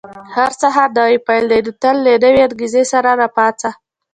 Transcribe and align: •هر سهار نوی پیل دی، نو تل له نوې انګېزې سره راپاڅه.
•هر 0.35 0.51
سهار 0.61 0.89
نوی 0.97 1.17
پیل 1.27 1.43
دی، 1.51 1.59
نو 1.65 1.71
تل 1.81 1.95
له 2.05 2.13
نوې 2.23 2.41
انګېزې 2.45 2.83
سره 2.91 3.09
راپاڅه. 3.21 3.69